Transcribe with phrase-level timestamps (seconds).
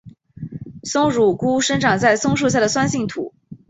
[0.83, 3.35] 松乳菇生长在松树下的酸性土。